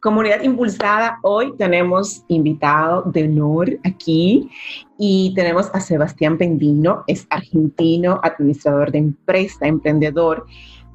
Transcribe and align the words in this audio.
Comunidad 0.00 0.42
Impulsada, 0.42 1.18
hoy 1.20 1.52
tenemos 1.58 2.24
invitado 2.28 3.02
de 3.02 3.24
honor 3.24 3.78
aquí 3.84 4.48
y 4.96 5.34
tenemos 5.34 5.68
a 5.74 5.80
Sebastián 5.80 6.38
Pendino, 6.38 7.04
es 7.06 7.26
argentino, 7.28 8.18
administrador 8.22 8.92
de 8.92 8.98
empresa, 8.98 9.66
emprendedor, 9.66 10.46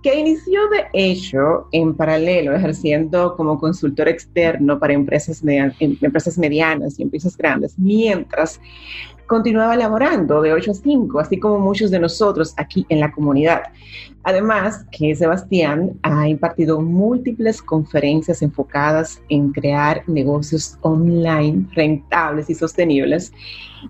que 0.01 0.19
inició 0.19 0.59
de 0.69 0.87
hecho 0.93 1.67
en 1.71 1.93
paralelo 1.93 2.55
ejerciendo 2.55 3.35
como 3.35 3.59
consultor 3.59 4.07
externo 4.07 4.79
para 4.79 4.93
empresas, 4.93 5.43
empresas 5.45 6.39
medianas 6.39 6.97
y 6.97 7.03
empresas 7.03 7.37
grandes, 7.37 7.77
mientras 7.77 8.59
continuaba 9.27 9.75
laborando 9.75 10.41
de 10.41 10.53
8 10.53 10.71
a 10.71 10.73
5, 10.73 11.19
así 11.19 11.39
como 11.39 11.59
muchos 11.59 11.91
de 11.91 11.99
nosotros 11.99 12.55
aquí 12.57 12.87
en 12.89 13.01
la 13.01 13.11
comunidad. 13.11 13.63
Además, 14.25 14.85
que 14.91 15.15
Sebastián 15.15 15.99
ha 16.01 16.27
impartido 16.27 16.81
múltiples 16.81 17.61
conferencias 17.61 18.41
enfocadas 18.41 19.21
en 19.29 19.51
crear 19.51 20.01
negocios 20.07 20.79
online 20.81 21.67
rentables 21.75 22.49
y 22.49 22.55
sostenibles 22.55 23.31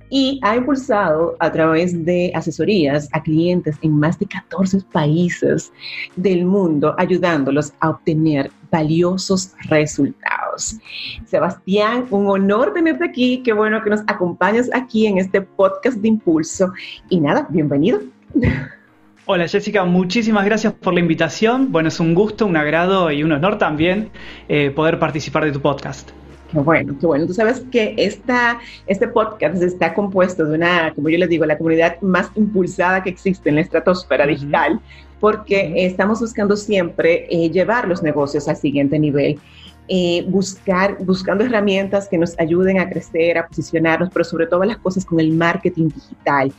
y 0.09 0.41
ha 0.43 0.57
impulsado 0.57 1.37
a 1.39 1.49
través 1.49 2.03
de 2.03 2.33
asesorías 2.35 3.07
a 3.13 3.23
clientes 3.23 3.77
en 3.81 3.97
más 3.97 4.19
de 4.19 4.25
14 4.25 4.81
países 4.91 5.71
del 6.17 6.45
mundo, 6.45 6.93
ayudándolos 6.97 7.71
a 7.79 7.91
obtener 7.91 8.51
valiosos 8.69 9.53
resultados. 9.69 10.77
Sebastián, 11.25 12.07
un 12.09 12.27
honor 12.27 12.73
tenerte 12.73 13.05
aquí. 13.05 13.41
Qué 13.41 13.53
bueno 13.53 13.81
que 13.81 13.89
nos 13.89 14.01
acompañes 14.07 14.69
aquí 14.73 15.07
en 15.07 15.17
este 15.17 15.39
podcast 15.41 15.97
de 15.99 16.09
Impulso. 16.09 16.73
Y 17.07 17.21
nada, 17.21 17.47
bienvenido. 17.49 18.01
Hola 19.27 19.47
Jessica, 19.47 19.83
muchísimas 19.85 20.45
gracias 20.45 20.71
por 20.73 20.93
la 20.93 20.99
invitación. 20.99 21.71
Bueno, 21.71 21.89
es 21.89 21.99
un 21.99 22.13
gusto, 22.13 22.45
un 22.45 22.55
agrado 22.57 23.09
y 23.11 23.23
un 23.23 23.31
honor 23.31 23.57
también 23.57 24.11
eh, 24.47 24.69
poder 24.69 24.99
participar 24.99 25.45
de 25.45 25.51
tu 25.51 25.59
podcast. 25.59 26.11
Qué 26.51 26.59
bueno, 26.59 26.95
qué 26.99 27.07
bueno. 27.07 27.25
Tú 27.25 27.33
sabes 27.33 27.65
que 27.71 27.95
esta, 27.97 28.59
este 28.85 29.07
podcast 29.07 29.59
está 29.63 29.95
compuesto 29.95 30.45
de 30.45 30.53
una, 30.53 30.93
como 30.93 31.09
yo 31.09 31.17
les 31.17 31.27
digo, 31.27 31.43
la 31.47 31.57
comunidad 31.57 31.99
más 32.01 32.29
impulsada 32.35 33.01
que 33.01 33.09
existe 33.09 33.49
en 33.49 33.55
la 33.55 33.61
estratosfera 33.61 34.27
digital, 34.27 34.79
porque 35.19 35.73
estamos 35.87 36.19
buscando 36.19 36.55
siempre 36.55 37.25
eh, 37.31 37.49
llevar 37.49 37.87
los 37.87 38.03
negocios 38.03 38.47
al 38.47 38.57
siguiente 38.57 38.99
nivel. 38.99 39.39
Eh, 39.87 40.25
buscar, 40.27 40.97
buscando 41.05 41.43
herramientas 41.43 42.07
que 42.07 42.17
nos 42.17 42.37
ayuden 42.39 42.79
a 42.79 42.89
crecer, 42.89 43.37
a 43.37 43.47
posicionarnos, 43.47 44.09
pero 44.11 44.25
sobre 44.25 44.47
todo 44.47 44.63
las 44.63 44.77
cosas 44.77 45.05
con 45.05 45.19
el 45.19 45.31
marketing 45.31 45.89
digital 45.89 46.51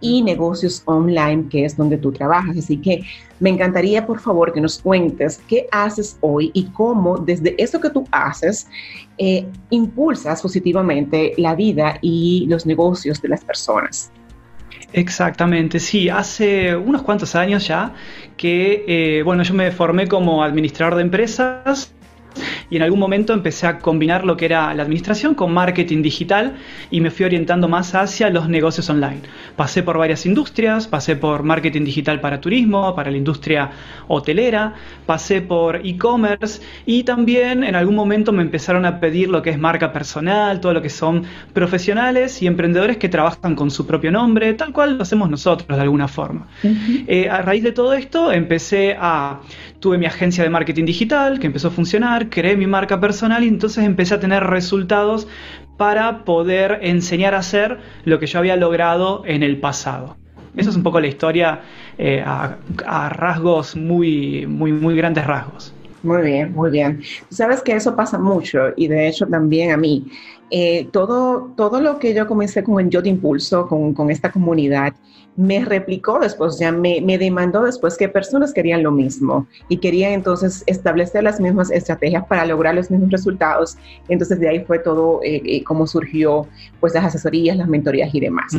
y 0.00 0.22
negocios 0.22 0.82
online, 0.86 1.44
que 1.50 1.66
es 1.66 1.76
donde 1.76 1.98
tú 1.98 2.10
trabajas. 2.10 2.56
Así 2.56 2.78
que 2.78 3.02
me 3.38 3.50
encantaría, 3.50 4.06
por 4.06 4.18
favor, 4.18 4.50
que 4.54 4.62
nos 4.62 4.78
cuentes 4.78 5.42
qué 5.46 5.66
haces 5.70 6.16
hoy 6.22 6.50
y 6.54 6.70
cómo 6.70 7.18
desde 7.18 7.54
eso 7.62 7.78
que 7.80 7.90
tú 7.90 8.06
haces 8.10 8.66
eh, 9.18 9.46
impulsas 9.68 10.40
positivamente 10.40 11.34
la 11.36 11.54
vida 11.54 11.98
y 12.00 12.46
los 12.48 12.64
negocios 12.64 13.20
de 13.20 13.28
las 13.28 13.44
personas. 13.44 14.10
Exactamente, 14.94 15.78
sí, 15.78 16.08
hace 16.08 16.74
unos 16.74 17.02
cuantos 17.02 17.34
años 17.34 17.68
ya 17.68 17.92
que, 18.38 18.84
eh, 18.88 19.22
bueno, 19.22 19.42
yo 19.42 19.52
me 19.52 19.70
formé 19.70 20.08
como 20.08 20.42
administrador 20.42 20.96
de 20.96 21.02
empresas 21.02 21.92
y 22.70 22.76
en 22.76 22.82
algún 22.82 23.00
momento 23.00 23.34
empecé 23.34 23.66
a 23.66 23.78
combinar 23.78 24.24
lo 24.24 24.36
que 24.36 24.46
era 24.46 24.72
la 24.74 24.82
administración 24.82 25.34
con 25.34 25.52
marketing 25.52 26.02
digital 26.02 26.54
y 26.90 27.00
me 27.00 27.10
fui 27.10 27.26
orientando 27.26 27.68
más 27.68 27.94
hacia 27.94 28.30
los 28.30 28.48
negocios 28.48 28.88
online. 28.88 29.20
Pasé 29.56 29.82
por 29.82 29.98
varias 29.98 30.24
industrias, 30.24 30.86
pasé 30.86 31.16
por 31.16 31.42
marketing 31.42 31.84
digital 31.84 32.20
para 32.20 32.40
turismo, 32.40 32.94
para 32.94 33.10
la 33.10 33.16
industria 33.16 33.70
hotelera, 34.08 34.74
pasé 35.06 35.42
por 35.42 35.84
e-commerce 35.84 36.62
y 36.86 37.02
también 37.02 37.64
en 37.64 37.74
algún 37.74 37.96
momento 37.96 38.32
me 38.32 38.42
empezaron 38.42 38.86
a 38.86 39.00
pedir 39.00 39.28
lo 39.28 39.42
que 39.42 39.50
es 39.50 39.58
marca 39.58 39.92
personal, 39.92 40.60
todo 40.60 40.72
lo 40.72 40.82
que 40.82 40.90
son 40.90 41.24
profesionales 41.52 42.40
y 42.42 42.46
emprendedores 42.46 42.96
que 42.96 43.08
trabajan 43.08 43.56
con 43.56 43.70
su 43.70 43.86
propio 43.86 44.12
nombre, 44.12 44.54
tal 44.54 44.72
cual 44.72 44.96
lo 44.96 45.02
hacemos 45.02 45.28
nosotros 45.28 45.76
de 45.76 45.82
alguna 45.82 46.08
forma. 46.08 46.46
Eh, 46.62 47.28
a 47.28 47.42
raíz 47.42 47.62
de 47.64 47.72
todo 47.72 47.92
esto 47.94 48.32
empecé 48.32 48.96
a 48.98 49.40
tuve 49.80 49.98
mi 49.98 50.06
agencia 50.06 50.44
de 50.44 50.50
marketing 50.50 50.84
digital 50.84 51.40
que 51.40 51.46
empezó 51.46 51.68
a 51.68 51.70
funcionar, 51.70 52.28
creé 52.30 52.56
mi 52.56 52.66
marca 52.66 53.00
personal 53.00 53.42
y 53.42 53.48
entonces 53.48 53.84
empecé 53.84 54.14
a 54.14 54.20
tener 54.20 54.44
resultados 54.44 55.26
para 55.76 56.24
poder 56.24 56.78
enseñar 56.82 57.34
a 57.34 57.38
hacer 57.38 57.78
lo 58.04 58.18
que 58.18 58.26
yo 58.26 58.38
había 58.38 58.56
logrado 58.56 59.22
en 59.26 59.42
el 59.42 59.58
pasado. 59.58 60.16
Esa 60.56 60.70
es 60.70 60.76
un 60.76 60.82
poco 60.82 61.00
la 61.00 61.06
historia 61.06 61.60
eh, 61.96 62.22
a, 62.24 63.08
rasgos 63.08 63.76
muy, 63.76 64.46
muy, 64.46 64.72
muy 64.72 64.94
grandes 64.96 65.26
rasgos. 65.26 65.72
Muy 66.02 66.22
bien, 66.22 66.52
muy 66.54 66.70
bien. 66.70 67.02
Sabes 67.28 67.62
que 67.62 67.72
eso 67.72 67.94
pasa 67.94 68.18
mucho 68.18 68.72
y 68.76 68.88
de 68.88 69.08
hecho 69.08 69.26
también 69.26 69.72
a 69.72 69.76
mí. 69.76 70.06
Eh, 70.50 70.88
todo, 70.92 71.52
todo 71.56 71.80
lo 71.80 71.98
que 71.98 72.12
yo 72.12 72.26
comencé 72.26 72.64
con 72.64 72.80
el 72.80 72.90
Yo 72.90 73.00
de 73.00 73.08
Impulso, 73.08 73.68
con, 73.68 73.94
con 73.94 74.10
esta 74.10 74.32
comunidad, 74.32 74.94
me 75.36 75.64
replicó 75.64 76.18
después, 76.18 76.58
ya 76.58 76.72
me, 76.72 77.00
me, 77.00 77.16
demandó 77.16 77.62
después 77.62 77.96
que 77.96 78.08
personas 78.08 78.52
querían 78.52 78.82
lo 78.82 78.90
mismo 78.90 79.46
y 79.68 79.76
querían 79.76 80.12
entonces 80.12 80.64
establecer 80.66 81.22
las 81.22 81.40
mismas 81.40 81.70
estrategias 81.70 82.26
para 82.26 82.44
lograr 82.44 82.74
los 82.74 82.90
mismos 82.90 83.10
resultados. 83.10 83.78
Entonces 84.08 84.40
de 84.40 84.48
ahí 84.48 84.64
fue 84.64 84.80
todo 84.80 85.20
eh, 85.22 85.40
eh 85.44 85.64
como 85.64 85.86
surgió 85.86 86.46
pues 86.80 86.94
las 86.94 87.04
asesorías, 87.04 87.56
las 87.56 87.68
mentorías 87.68 88.12
y 88.12 88.20
demás. 88.20 88.52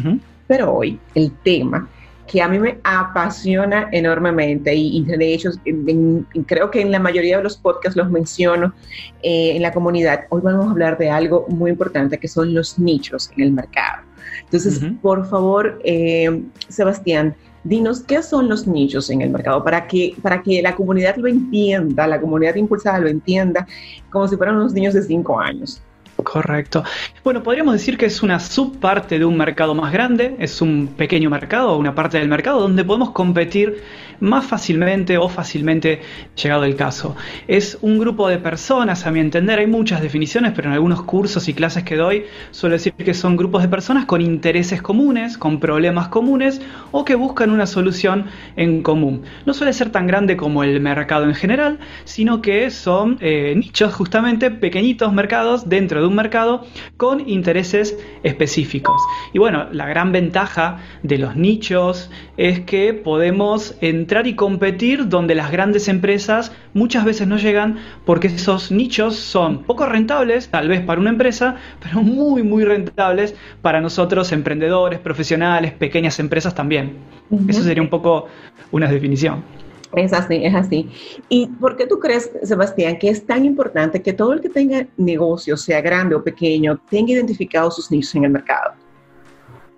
Pero 0.47 0.73
hoy 0.73 0.97
el 1.13 1.31
tema 1.43 1.89
que 2.31 2.41
a 2.41 2.47
mí 2.47 2.59
me 2.59 2.79
apasiona 2.85 3.89
enormemente 3.91 4.73
y, 4.73 5.03
de 5.03 5.33
hecho 5.33 5.49
creo 6.45 6.71
que 6.71 6.79
en 6.79 6.89
la 6.89 6.99
mayoría 6.99 7.37
de 7.37 7.43
los 7.43 7.57
podcasts 7.57 7.97
los 7.97 8.09
menciono 8.09 8.73
eh, 9.21 9.51
en 9.53 9.61
la 9.61 9.73
comunidad. 9.73 10.21
Hoy 10.29 10.39
vamos 10.41 10.67
a 10.67 10.71
hablar 10.71 10.97
de 10.97 11.09
algo 11.09 11.45
muy 11.49 11.71
importante 11.71 12.17
que 12.17 12.29
son 12.29 12.53
los 12.53 12.79
nichos 12.79 13.29
en 13.35 13.43
el 13.43 13.51
mercado. 13.51 14.03
Entonces, 14.45 14.81
por 15.01 15.27
favor, 15.27 15.81
eh, 15.83 16.41
Sebastián, 16.69 17.35
dinos 17.65 17.99
qué 18.01 18.23
son 18.23 18.47
los 18.47 18.65
nichos 18.65 19.09
en 19.09 19.21
el 19.21 19.29
mercado 19.29 19.61
para 19.61 19.85
que, 19.85 20.15
para 20.21 20.41
que 20.41 20.61
la 20.61 20.73
comunidad 20.73 21.17
lo 21.17 21.27
entienda, 21.27 22.07
la 22.07 22.21
comunidad 22.21 22.55
impulsada 22.55 22.99
lo 22.99 23.09
entienda 23.09 23.67
como 24.09 24.29
si 24.29 24.37
fueran 24.37 24.55
unos 24.55 24.71
niños 24.71 24.93
de 24.93 25.03
cinco 25.03 25.37
años. 25.37 25.81
Correcto. 26.23 26.83
Bueno, 27.23 27.43
podríamos 27.43 27.73
decir 27.73 27.97
que 27.97 28.05
es 28.05 28.23
una 28.23 28.39
subparte 28.39 29.19
de 29.19 29.25
un 29.25 29.37
mercado 29.37 29.75
más 29.75 29.91
grande, 29.91 30.35
es 30.39 30.61
un 30.61 30.87
pequeño 30.97 31.29
mercado, 31.29 31.77
una 31.77 31.95
parte 31.95 32.17
del 32.17 32.27
mercado 32.27 32.61
donde 32.61 32.83
podemos 32.83 33.11
competir 33.11 33.81
más 34.21 34.45
fácilmente 34.45 35.17
o 35.17 35.27
fácilmente 35.27 36.01
llegado 36.41 36.63
el 36.63 36.75
caso. 36.75 37.15
Es 37.47 37.77
un 37.81 37.99
grupo 37.99 38.29
de 38.29 38.37
personas, 38.37 39.05
a 39.05 39.11
mi 39.11 39.19
entender, 39.19 39.59
hay 39.59 39.67
muchas 39.67 40.01
definiciones, 40.01 40.53
pero 40.55 40.69
en 40.69 40.73
algunos 40.75 41.01
cursos 41.03 41.47
y 41.49 41.53
clases 41.53 41.83
que 41.83 41.95
doy 41.95 42.25
suelo 42.51 42.73
decir 42.73 42.93
que 42.93 43.13
son 43.13 43.35
grupos 43.35 43.63
de 43.63 43.67
personas 43.67 44.05
con 44.05 44.21
intereses 44.21 44.81
comunes, 44.81 45.37
con 45.37 45.59
problemas 45.59 46.07
comunes 46.07 46.61
o 46.91 47.03
que 47.03 47.15
buscan 47.15 47.49
una 47.49 47.65
solución 47.65 48.27
en 48.55 48.83
común. 48.83 49.23
No 49.45 49.53
suele 49.53 49.73
ser 49.73 49.89
tan 49.89 50.07
grande 50.07 50.37
como 50.37 50.63
el 50.63 50.79
mercado 50.79 51.25
en 51.25 51.33
general, 51.33 51.79
sino 52.05 52.41
que 52.41 52.69
son 52.69 53.17
eh, 53.21 53.55
nichos 53.57 53.93
justamente, 53.93 54.51
pequeñitos 54.51 55.11
mercados 55.11 55.67
dentro 55.67 56.01
de 56.01 56.07
un 56.07 56.10
mercado 56.15 56.65
con 56.97 57.27
intereses 57.29 57.97
específicos. 58.23 59.01
Y 59.33 59.39
bueno, 59.39 59.67
la 59.71 59.87
gran 59.87 60.11
ventaja 60.11 60.79
de 61.03 61.17
los 61.17 61.35
nichos 61.35 62.09
es 62.37 62.61
que 62.61 62.93
podemos 62.93 63.75
entrar 63.81 64.27
y 64.27 64.35
competir 64.35 65.07
donde 65.07 65.35
las 65.35 65.51
grandes 65.51 65.87
empresas 65.87 66.51
muchas 66.73 67.05
veces 67.05 67.27
no 67.27 67.37
llegan 67.37 67.77
porque 68.05 68.27
esos 68.27 68.71
nichos 68.71 69.15
son 69.15 69.63
poco 69.63 69.85
rentables, 69.85 70.49
tal 70.49 70.67
vez 70.67 70.81
para 70.81 70.99
una 70.99 71.09
empresa, 71.09 71.55
pero 71.81 72.01
muy, 72.01 72.43
muy 72.43 72.63
rentables 72.63 73.35
para 73.61 73.81
nosotros, 73.81 74.31
emprendedores, 74.31 74.99
profesionales, 74.99 75.73
pequeñas 75.73 76.19
empresas 76.19 76.55
también. 76.55 76.97
Eso 77.47 77.63
sería 77.63 77.81
un 77.81 77.89
poco 77.89 78.27
una 78.71 78.87
definición. 78.87 79.43
Es 79.95 80.13
así, 80.13 80.43
es 80.43 80.55
así. 80.55 80.89
¿Y 81.27 81.47
por 81.47 81.75
qué 81.75 81.85
tú 81.85 81.99
crees, 81.99 82.31
Sebastián, 82.43 82.97
que 82.97 83.09
es 83.09 83.25
tan 83.25 83.43
importante 83.43 84.01
que 84.01 84.13
todo 84.13 84.33
el 84.33 84.41
que 84.41 84.49
tenga 84.49 84.87
negocio, 84.97 85.57
sea 85.57 85.81
grande 85.81 86.15
o 86.15 86.23
pequeño, 86.23 86.79
tenga 86.89 87.11
identificados 87.11 87.75
sus 87.75 87.91
nichos 87.91 88.15
en 88.15 88.25
el 88.25 88.31
mercado? 88.31 88.73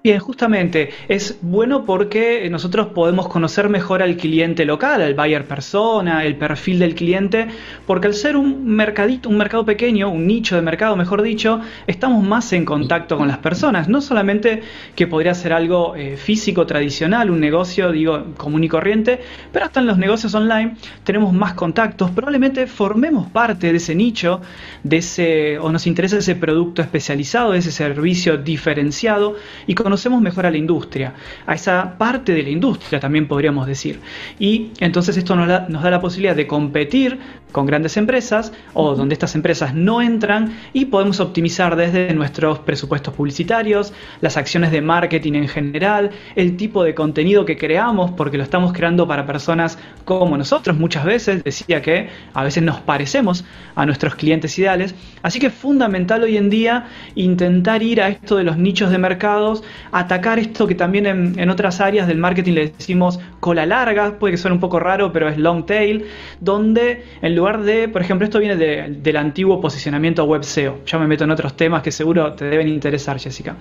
Bien, 0.05 0.19
justamente 0.19 0.89
es 1.07 1.39
bueno 1.41 1.85
porque 1.85 2.49
nosotros 2.49 2.87
podemos 2.87 3.29
conocer 3.29 3.69
mejor 3.69 4.03
al 4.03 4.17
cliente 4.17 4.65
local, 4.65 5.01
al 5.01 5.13
buyer 5.13 5.47
persona, 5.47 6.25
el 6.25 6.35
perfil 6.35 6.79
del 6.79 6.93
cliente, 6.93 7.47
porque 7.87 8.07
al 8.07 8.13
ser 8.13 8.35
un 8.35 8.65
mercadito, 8.65 9.29
un 9.29 9.37
mercado 9.37 9.63
pequeño, 9.63 10.09
un 10.09 10.27
nicho 10.27 10.57
de 10.57 10.61
mercado, 10.61 10.97
mejor 10.97 11.21
dicho, 11.21 11.61
estamos 11.87 12.21
más 12.21 12.51
en 12.51 12.65
contacto 12.65 13.17
con 13.17 13.29
las 13.29 13.37
personas. 13.37 13.87
No 13.87 14.01
solamente 14.01 14.63
que 14.93 15.07
podría 15.07 15.33
ser 15.33 15.53
algo 15.53 15.95
eh, 15.95 16.17
físico 16.17 16.65
tradicional, 16.65 17.31
un 17.31 17.39
negocio, 17.39 17.93
digo, 17.93 18.25
común 18.35 18.65
y 18.65 18.67
corriente, 18.67 19.21
pero 19.53 19.63
hasta 19.63 19.79
en 19.79 19.85
los 19.85 19.97
negocios 19.97 20.35
online 20.35 20.75
tenemos 21.05 21.31
más 21.31 21.53
contactos. 21.53 22.11
Probablemente 22.11 22.67
formemos 22.67 23.29
parte 23.29 23.71
de 23.71 23.77
ese 23.77 23.95
nicho, 23.95 24.41
de 24.83 24.97
ese, 24.97 25.59
o 25.59 25.71
nos 25.71 25.87
interesa 25.87 26.17
ese 26.17 26.35
producto 26.35 26.81
especializado, 26.81 27.53
ese 27.53 27.71
servicio 27.71 28.35
diferenciado 28.35 29.37
y 29.65 29.75
conocemos 29.93 30.23
mejor 30.23 30.47
a 30.47 30.49
la 30.49 30.57
industria, 30.57 31.13
a 31.45 31.53
esa 31.53 31.99
parte 31.99 32.33
de 32.33 32.41
la 32.41 32.49
industria 32.49 32.99
también 32.99 33.27
podríamos 33.27 33.67
decir. 33.67 33.99
Y 34.39 34.71
entonces 34.79 35.17
esto 35.17 35.35
nos 35.35 35.47
da, 35.47 35.67
nos 35.69 35.83
da 35.83 35.91
la 35.91 36.01
posibilidad 36.01 36.35
de 36.35 36.47
competir 36.47 37.19
con 37.53 37.65
grandes 37.65 37.95
empresas 37.95 38.51
o 38.73 38.95
donde 38.95 39.13
estas 39.13 39.35
empresas 39.35 39.73
no 39.73 40.01
entran 40.01 40.57
y 40.73 40.85
podemos 40.85 41.21
optimizar 41.21 41.77
desde 41.77 42.13
nuestros 42.13 42.59
presupuestos 42.59 43.13
publicitarios, 43.13 43.93
las 44.19 44.35
acciones 44.35 44.71
de 44.71 44.81
marketing 44.81 45.35
en 45.35 45.47
general, 45.47 46.11
el 46.35 46.57
tipo 46.57 46.83
de 46.83 46.93
contenido 46.93 47.45
que 47.45 47.57
creamos 47.57 48.11
porque 48.11 48.35
lo 48.35 48.43
estamos 48.43 48.73
creando 48.73 49.07
para 49.07 49.25
personas 49.25 49.79
como 50.03 50.37
nosotros. 50.37 50.77
Muchas 50.77 51.05
veces, 51.05 51.45
decía 51.45 51.81
que 51.81 52.09
a 52.33 52.43
veces 52.43 52.61
nos 52.61 52.81
parecemos 52.81 53.45
a 53.75 53.85
nuestros 53.85 54.15
clientes 54.15 54.59
ideales, 54.59 54.93
así 55.21 55.39
que 55.39 55.47
es 55.47 55.53
fundamental 55.53 56.23
hoy 56.23 56.35
en 56.35 56.49
día 56.49 56.87
intentar 57.15 57.81
ir 57.81 58.01
a 58.01 58.09
esto 58.09 58.35
de 58.35 58.43
los 58.43 58.57
nichos 58.57 58.91
de 58.91 58.97
mercados 58.97 59.63
atacar 59.91 60.39
esto 60.39 60.67
que 60.67 60.75
también 60.75 61.05
en, 61.05 61.49
otras 61.49 61.79
áreas 61.79 62.07
del 62.07 62.17
marketing 62.17 62.53
le 62.53 62.67
decimos 62.69 63.19
cola 63.39 63.65
larga, 63.65 64.17
puede 64.17 64.33
que 64.33 64.37
suene 64.37 64.55
un 64.55 64.59
poco 64.59 64.79
raro, 64.79 65.13
pero 65.13 65.29
es 65.29 65.37
long 65.37 65.65
tail, 65.65 66.05
donde 66.39 67.03
en 67.21 67.35
lugar 67.35 67.42
de, 67.51 67.89
por 67.89 68.01
ejemplo, 68.01 68.25
esto 68.25 68.39
viene 68.39 68.55
del 68.55 69.17
antiguo 69.17 69.59
posicionamiento 69.59 70.23
web 70.23 70.43
SEO. 70.43 70.79
Ya 70.85 70.97
me 70.97 71.07
meto 71.07 71.25
en 71.25 71.31
otros 71.31 71.55
temas 71.57 71.81
que 71.81 71.91
seguro 71.91 72.33
te 72.33 72.45
deben 72.45 72.69
interesar, 72.69 73.19
Jessica. 73.19 73.57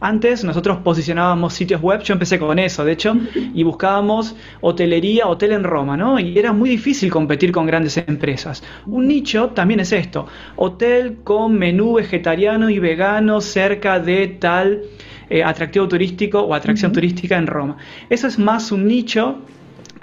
Antes 0.00 0.44
nosotros 0.44 0.78
posicionábamos 0.78 1.52
sitios 1.52 1.80
web, 1.82 2.00
yo 2.02 2.12
empecé 2.14 2.38
con 2.38 2.58
eso, 2.58 2.84
de 2.84 2.92
hecho, 2.92 3.16
y 3.34 3.62
buscábamos 3.64 4.36
hotelería, 4.60 5.26
hotel 5.26 5.52
en 5.52 5.64
Roma, 5.64 5.96
¿no? 5.96 6.20
Y 6.20 6.38
era 6.38 6.52
muy 6.52 6.70
difícil 6.70 7.10
competir 7.10 7.50
con 7.50 7.66
grandes 7.66 7.96
empresas. 7.96 8.62
Un 8.86 9.08
nicho 9.08 9.48
también 9.48 9.80
es 9.80 9.92
esto, 9.92 10.26
hotel 10.56 11.18
con 11.24 11.58
menú 11.58 11.94
vegetariano 11.94 12.70
y 12.70 12.78
vegano 12.78 13.40
cerca 13.40 13.98
de 13.98 14.28
tal 14.28 14.82
eh, 15.28 15.42
atractivo 15.42 15.88
turístico 15.88 16.40
o 16.40 16.54
atracción 16.54 16.92
turística 16.92 17.36
en 17.36 17.46
Roma. 17.46 17.76
Eso 18.08 18.28
es 18.28 18.38
más 18.38 18.70
un 18.70 18.86
nicho 18.86 19.38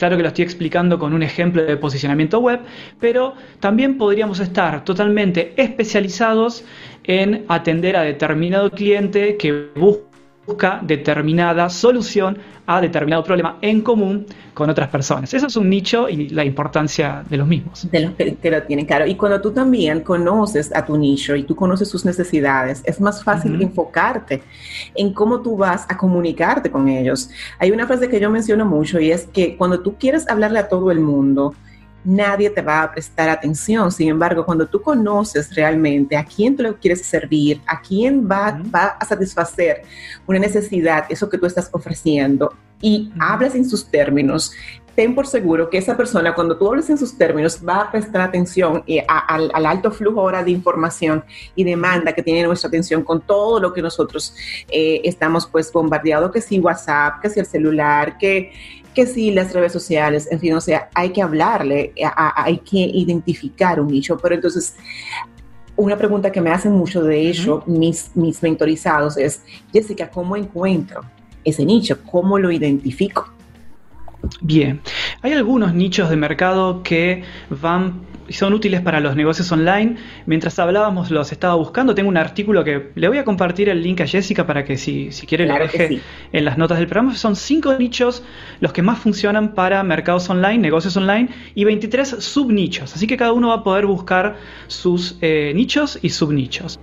Claro 0.01 0.17
que 0.17 0.23
lo 0.23 0.29
estoy 0.29 0.45
explicando 0.45 0.97
con 0.97 1.13
un 1.13 1.21
ejemplo 1.21 1.61
de 1.61 1.77
posicionamiento 1.77 2.39
web, 2.39 2.61
pero 2.99 3.35
también 3.59 3.99
podríamos 3.99 4.39
estar 4.39 4.83
totalmente 4.83 5.53
especializados 5.57 6.65
en 7.03 7.45
atender 7.47 7.95
a 7.95 8.01
determinado 8.01 8.71
cliente 8.71 9.37
que 9.37 9.69
busca 9.75 10.10
busca 10.45 10.79
determinada 10.81 11.69
solución 11.69 12.37
a 12.65 12.81
determinado 12.81 13.23
problema 13.23 13.57
en 13.61 13.81
común 13.81 14.25
con 14.53 14.69
otras 14.69 14.89
personas. 14.89 15.33
Eso 15.33 15.47
es 15.47 15.55
un 15.55 15.69
nicho 15.69 16.09
y 16.09 16.29
la 16.29 16.43
importancia 16.43 17.23
de 17.29 17.37
los 17.37 17.47
mismos. 17.47 17.89
De 17.91 17.99
los 17.99 18.13
que, 18.13 18.51
lo 18.51 18.63
tienen 18.63 18.85
claro. 18.85 19.05
Y 19.05 19.15
cuando 19.15 19.41
tú 19.41 19.51
también 19.51 20.01
conoces 20.01 20.73
a 20.75 20.85
tu 20.85 20.97
nicho 20.97 21.35
y 21.35 21.43
tú 21.43 21.55
conoces 21.55 21.89
sus 21.89 22.05
necesidades, 22.05 22.81
es 22.85 22.99
más 22.99 23.23
fácil 23.23 23.61
enfocarte 23.61 24.41
en 24.95 25.13
cómo 25.13 25.41
tú 25.41 25.57
vas 25.57 25.85
a 25.89 25.97
comunicarte 25.97 26.71
con 26.71 26.87
ellos. 26.87 27.29
Hay 27.59 27.71
una 27.71 27.87
frase 27.87 28.09
que 28.09 28.19
yo 28.19 28.29
menciono 28.29 28.65
mucho 28.65 28.99
y 28.99 29.11
es 29.11 29.25
que 29.27 29.57
cuando 29.57 29.81
tú 29.81 29.95
quieres 29.97 30.27
hablarle 30.29 30.59
a 30.59 30.67
todo 30.67 30.91
el 30.91 30.99
mundo, 30.99 31.53
nadie 32.03 32.49
te 32.49 32.61
va 32.61 32.83
a 32.83 32.91
prestar 32.91 33.29
atención. 33.29 33.91
Sin 33.91 34.09
embargo, 34.09 34.45
cuando 34.45 34.67
tú 34.67 34.81
conoces 34.81 35.53
realmente 35.55 36.15
a 36.15 36.23
quién 36.23 36.55
tú 36.55 36.63
le 36.63 36.73
quieres 36.75 37.05
servir, 37.05 37.61
a 37.67 37.81
quién 37.81 38.27
va, 38.29 38.61
va 38.73 38.97
a 38.99 39.05
satisfacer 39.05 39.83
una 40.27 40.39
necesidad, 40.39 41.05
eso 41.09 41.29
que 41.29 41.37
tú 41.37 41.45
estás 41.45 41.69
ofreciendo, 41.71 42.53
y 42.81 43.11
hablas 43.19 43.53
en 43.53 43.69
sus 43.69 43.85
términos, 43.85 44.51
ten 44.95 45.15
por 45.15 45.27
seguro 45.27 45.69
que 45.69 45.77
esa 45.77 45.95
persona, 45.95 46.35
cuando 46.35 46.57
tú 46.57 46.67
hables 46.67 46.89
en 46.89 46.97
sus 46.97 47.17
términos, 47.17 47.61
va 47.67 47.81
a 47.81 47.91
prestar 47.91 48.21
atención 48.21 48.83
eh, 48.87 49.05
al, 49.07 49.65
alto 49.65 49.91
flujo 49.91 50.19
ahora 50.19 50.43
de 50.43 50.51
información 50.51 51.23
y 51.55 51.63
demanda 51.63 52.13
que 52.13 52.23
tiene 52.23 52.43
nuestra 52.43 52.67
atención 52.67 53.03
con 53.03 53.21
todo 53.21 53.59
lo 53.59 53.73
que 53.73 53.81
nosotros 53.81 54.35
eh, 54.69 55.01
estamos 55.03 55.47
pues 55.47 55.71
bombardeados, 55.71 56.31
que 56.31 56.41
si 56.41 56.59
WhatsApp, 56.59 57.21
que 57.21 57.29
si 57.29 57.39
el 57.39 57.45
celular, 57.45 58.17
que 58.17 58.51
que 58.93 59.05
sí, 59.05 59.31
las 59.31 59.53
redes 59.53 59.71
sociales, 59.71 60.27
en 60.31 60.39
fin, 60.39 60.53
o 60.53 60.61
sea, 60.61 60.89
hay 60.93 61.11
que 61.11 61.21
hablarle, 61.21 61.93
hay 62.35 62.57
que 62.59 62.77
identificar 62.77 63.79
un 63.79 63.87
nicho, 63.87 64.17
pero 64.17 64.35
entonces 64.35 64.75
una 65.75 65.97
pregunta 65.97 66.31
que 66.31 66.41
me 66.41 66.51
hacen 66.51 66.73
mucho 66.73 67.01
de 67.03 67.29
hecho 67.29 67.63
mis, 67.65 68.11
mis 68.15 68.43
mentorizados 68.43 69.17
es, 69.17 69.43
Jessica, 69.71 70.09
¿cómo 70.09 70.35
encuentro 70.35 71.01
ese 71.43 71.65
nicho? 71.65 71.97
¿Cómo 72.03 72.37
lo 72.37 72.51
identifico? 72.51 73.31
Bien, 74.41 74.81
hay 75.21 75.33
algunos 75.33 75.73
nichos 75.73 76.09
de 76.09 76.15
mercado 76.15 76.83
que 76.83 77.23
van 77.49 78.01
son 78.33 78.53
útiles 78.53 78.81
para 78.81 78.99
los 78.99 79.15
negocios 79.15 79.51
online. 79.51 79.95
Mientras 80.25 80.59
hablábamos 80.59 81.11
los 81.11 81.31
estaba 81.31 81.55
buscando. 81.55 81.95
Tengo 81.95 82.09
un 82.09 82.17
artículo 82.17 82.63
que 82.63 82.91
le 82.95 83.07
voy 83.07 83.17
a 83.17 83.23
compartir 83.23 83.69
el 83.69 83.81
link 83.81 84.01
a 84.01 84.07
Jessica 84.07 84.45
para 84.45 84.63
que 84.63 84.77
si, 84.77 85.11
si 85.11 85.25
quiere 85.25 85.45
lo 85.45 85.55
deje 85.55 86.01
en 86.31 86.45
las 86.45 86.57
notas 86.57 86.77
del 86.77 86.87
programa. 86.87 87.15
Son 87.15 87.35
cinco 87.35 87.73
nichos 87.77 88.23
los 88.59 88.73
que 88.73 88.81
más 88.81 88.99
funcionan 88.99 89.53
para 89.53 89.83
mercados 89.83 90.29
online, 90.29 90.59
negocios 90.59 90.95
online 90.97 91.29
y 91.55 91.63
23 91.63 92.17
subnichos. 92.19 92.95
Así 92.95 93.07
que 93.07 93.17
cada 93.17 93.33
uno 93.33 93.49
va 93.49 93.55
a 93.55 93.63
poder 93.63 93.85
buscar 93.85 94.37
sus 94.67 95.17
eh, 95.21 95.51
nichos 95.55 95.99
y 96.01 96.09
subnichos. 96.09 96.79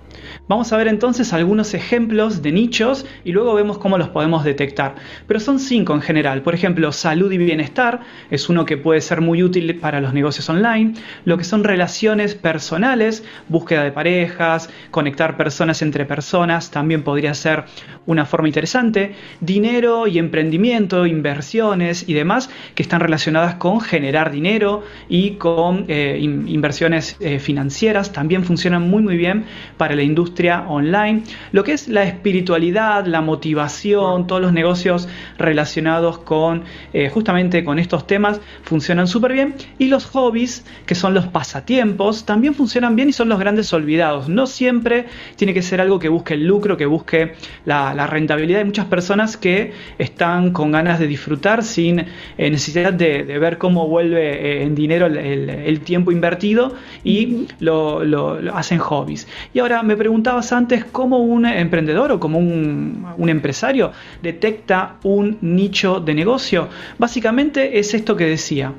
Vamos 0.49 0.73
a 0.73 0.77
ver 0.77 0.87
entonces 0.87 1.31
algunos 1.31 1.75
ejemplos 1.75 2.41
de 2.41 2.51
nichos 2.51 3.05
y 3.23 3.33
luego 3.33 3.53
vemos 3.53 3.77
cómo 3.77 3.99
los 3.99 4.09
podemos 4.09 4.43
detectar. 4.43 4.95
Pero 5.27 5.39
son 5.39 5.59
cinco 5.59 5.93
en 5.93 6.01
general. 6.01 6.41
Por 6.41 6.55
ejemplo, 6.55 6.91
salud 6.91 7.31
y 7.31 7.37
bienestar 7.37 7.99
es 8.31 8.49
uno 8.49 8.65
que 8.65 8.75
puede 8.75 8.99
ser 9.01 9.21
muy 9.21 9.43
útil 9.43 9.77
para 9.77 10.01
los 10.01 10.11
negocios 10.11 10.49
online. 10.49 10.95
Lo 11.23 11.37
que 11.37 11.43
son 11.43 11.63
relaciones 11.63 12.33
personales, 12.33 13.23
búsqueda 13.47 13.83
de 13.83 13.91
parejas, 13.91 14.71
conectar 14.89 15.37
personas 15.37 15.83
entre 15.83 16.07
personas, 16.07 16.71
también 16.71 17.03
podría 17.03 17.35
ser 17.35 17.65
una 18.07 18.25
forma 18.25 18.47
interesante. 18.47 19.13
Dinero 19.41 20.07
y 20.07 20.17
emprendimiento, 20.17 21.05
inversiones 21.05 22.09
y 22.09 22.15
demás 22.15 22.49
que 22.73 22.81
están 22.81 23.01
relacionadas 23.01 23.53
con 23.55 23.81
generar 23.81 24.31
dinero 24.31 24.83
y 25.07 25.33
con 25.33 25.85
eh, 25.89 26.17
inversiones 26.19 27.17
eh, 27.19 27.37
financieras, 27.37 28.11
también 28.11 28.43
funcionan 28.43 28.89
muy 28.89 29.03
muy 29.03 29.15
bien 29.15 29.45
para 29.77 29.93
la 29.93 30.01
industria 30.01 30.38
online. 30.47 31.23
Lo 31.51 31.63
que 31.63 31.73
es 31.73 31.87
la 31.87 32.03
espiritualidad, 32.03 33.05
la 33.05 33.21
motivación, 33.21 34.25
todos 34.25 34.41
los 34.41 34.53
negocios 34.53 35.09
relacionados 35.37 36.19
con 36.19 36.63
eh, 36.93 37.09
justamente 37.09 37.63
con 37.63 37.77
estos 37.77 38.07
temas 38.07 38.39
funcionan 38.63 39.07
súper 39.07 39.33
bien. 39.33 39.55
Y 39.77 39.87
los 39.87 40.05
hobbies, 40.05 40.65
que 40.85 40.95
son 40.95 41.13
los 41.13 41.27
pasatiempos, 41.27 42.25
también 42.25 42.53
funcionan 42.53 42.95
bien 42.95 43.09
y 43.09 43.13
son 43.13 43.29
los 43.29 43.39
grandes 43.39 43.71
olvidados. 43.73 44.29
No 44.29 44.47
siempre 44.47 45.05
tiene 45.35 45.53
que 45.53 45.61
ser 45.61 45.81
algo 45.81 45.99
que 45.99 46.09
busque 46.09 46.35
el 46.35 46.45
lucro, 46.45 46.77
que 46.77 46.85
busque 46.85 47.33
la, 47.65 48.07
rentabilidad. 48.07 48.59
Hay 48.59 48.65
muchas 48.65 48.85
personas 48.85 49.35
que 49.37 49.73
están 49.97 50.51
con 50.51 50.71
ganas 50.71 50.99
de 50.99 51.07
disfrutar 51.07 51.63
sin 51.63 51.99
eh, 51.99 52.05
necesidad 52.49 52.93
de, 52.93 53.23
ver 53.39 53.57
cómo 53.57 53.87
vuelve 53.87 54.59
eh, 54.59 54.63
en 54.63 54.73
dinero 54.73 55.05
el, 55.05 55.79
tiempo 55.81 56.11
invertido 56.11 56.75
y 57.03 57.47
lo, 57.59 58.03
lo 58.03 58.39
hacen 58.55 58.79
hobbies. 58.79 59.27
Y 59.53 59.59
ahora 59.59 59.83
me 59.83 59.95
antes 60.29 60.85
cómo 60.85 61.17
un 61.17 61.45
emprendedor 61.45 62.11
o 62.11 62.19
como 62.19 62.37
un, 62.37 63.29
empresario 63.29 63.91
detecta 64.21 64.97
un 65.03 65.37
nicho 65.41 65.99
de 65.99 66.13
negocio. 66.13 66.67
Básicamente 66.97 67.79
es 67.79 67.93
esto 67.93 68.15
que 68.15 68.25
decía, 68.25 68.73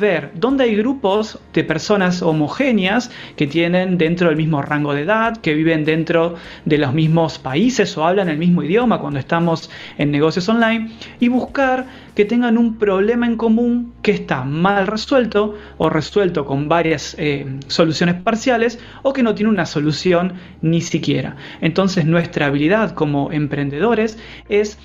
ver 0.00 0.30
dónde 0.34 0.64
hay 0.64 0.76
grupos 0.76 1.38
de 1.52 1.64
personas 1.64 2.22
homogéneas 2.22 3.10
que 3.36 3.46
tienen 3.46 3.98
dentro 3.98 4.28
del 4.28 4.36
mismo 4.36 4.62
rango 4.62 4.94
de 4.94 5.02
edad, 5.02 5.36
que 5.36 5.54
viven 5.54 5.84
dentro 5.84 6.36
de 6.64 6.78
los 6.78 6.94
mismos 6.94 7.38
países 7.38 7.96
o 7.96 8.06
hablan 8.06 8.28
el 8.28 8.38
mismo 8.38 8.62
idioma 8.62 9.00
cuando 9.00 9.18
estamos 9.18 9.70
en 9.98 10.10
negocios 10.10 10.48
online 10.48 10.92
y 11.18 11.28
buscar 11.28 11.86
que 12.14 12.24
tengan 12.24 12.58
un 12.58 12.76
problema 12.76 13.26
en 13.26 13.36
común 13.36 13.94
que 14.02 14.12
está 14.12 14.44
mal 14.44 14.86
resuelto 14.86 15.54
o 15.78 15.88
resuelto 15.88 16.44
con 16.44 16.68
varias 16.68 17.14
eh, 17.18 17.58
soluciones 17.68 18.16
parciales 18.16 18.78
o 19.02 19.12
que 19.12 19.22
no 19.22 19.34
tiene 19.34 19.50
una 19.50 19.66
solución 19.66 20.34
ni 20.60 20.80
siquiera. 20.80 21.36
Entonces 21.60 22.04
nuestra 22.04 22.46
habilidad 22.46 22.92
como 22.94 23.32
emprendedores 23.32 24.18
es 24.48 24.78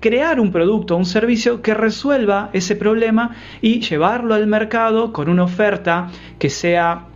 crear 0.00 0.40
un 0.40 0.50
producto 0.50 0.94
o 0.94 0.98
un 0.98 1.04
servicio 1.04 1.62
que 1.62 1.74
resuelva 1.74 2.50
ese 2.52 2.76
problema 2.76 3.36
y 3.60 3.80
llevarlo 3.80 4.34
al 4.34 4.46
mercado 4.46 5.12
con 5.12 5.28
una 5.28 5.44
oferta 5.44 6.10
que 6.38 6.50
sea 6.50 7.06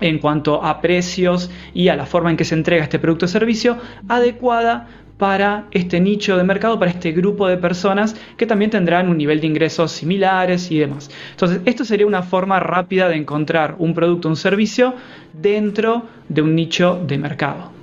en 0.00 0.18
cuanto 0.18 0.62
a 0.62 0.80
precios 0.80 1.50
y 1.72 1.88
a 1.88 1.96
la 1.96 2.04
forma 2.04 2.30
en 2.30 2.36
que 2.36 2.44
se 2.44 2.54
entrega 2.54 2.82
este 2.82 2.98
producto 2.98 3.24
o 3.24 3.28
servicio 3.28 3.78
adecuada 4.08 4.88
para 5.18 5.66
este 5.70 6.00
nicho 6.00 6.36
de 6.36 6.44
mercado, 6.44 6.78
para 6.78 6.90
este 6.90 7.12
grupo 7.12 7.46
de 7.46 7.56
personas 7.56 8.16
que 8.36 8.46
también 8.46 8.70
tendrán 8.70 9.08
un 9.08 9.18
nivel 9.18 9.40
de 9.40 9.46
ingresos 9.46 9.92
similares 9.92 10.70
y 10.70 10.78
demás. 10.78 11.10
Entonces, 11.30 11.60
esto 11.64 11.84
sería 11.84 12.06
una 12.06 12.22
forma 12.22 12.60
rápida 12.60 13.08
de 13.08 13.16
encontrar 13.16 13.76
un 13.78 13.94
producto, 13.94 14.28
un 14.28 14.36
servicio 14.36 14.94
dentro 15.32 16.04
de 16.28 16.42
un 16.42 16.54
nicho 16.54 17.00
de 17.06 17.18
mercado. 17.18 17.74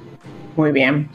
Muy 0.56 0.72
bien. 0.74 1.10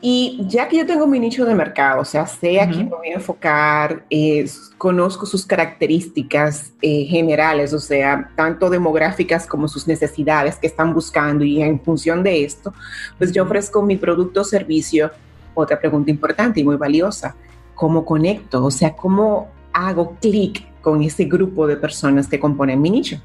Y 0.00 0.40
ya 0.46 0.68
que 0.68 0.76
yo 0.76 0.86
tengo 0.86 1.06
mi 1.06 1.18
nicho 1.18 1.44
de 1.44 1.54
mercado, 1.54 2.02
o 2.02 2.04
sea, 2.04 2.26
sé 2.26 2.60
a 2.60 2.68
quién 2.68 2.84
me 2.88 2.96
voy 2.96 3.08
a 3.08 3.14
enfocar, 3.14 4.04
conozco 4.76 5.26
sus 5.26 5.44
características 5.44 6.72
eh, 6.80 7.04
generales, 7.04 7.72
o 7.72 7.80
sea, 7.80 8.30
tanto 8.36 8.70
demográficas 8.70 9.46
como 9.46 9.66
sus 9.66 9.88
necesidades 9.88 10.56
que 10.56 10.68
están 10.68 10.94
buscando 10.94 11.44
y 11.44 11.60
en 11.60 11.80
función 11.80 12.22
de 12.22 12.44
esto, 12.44 12.72
pues 13.18 13.32
yo 13.32 13.42
ofrezco 13.42 13.82
mi 13.82 13.96
producto 13.96 14.42
o 14.42 14.44
servicio. 14.44 15.10
Otra 15.60 15.76
pregunta 15.80 16.08
importante 16.08 16.60
y 16.60 16.64
muy 16.64 16.76
valiosa, 16.76 17.34
¿cómo 17.74 18.04
conecto? 18.04 18.64
O 18.64 18.70
sea, 18.70 18.94
¿cómo 18.94 19.48
hago 19.72 20.14
clic 20.20 20.64
con 20.80 21.02
ese 21.02 21.24
grupo 21.24 21.66
de 21.66 21.76
personas 21.76 22.28
que 22.28 22.38
componen 22.38 22.80
mi 22.80 22.90
nicho? 22.90 23.20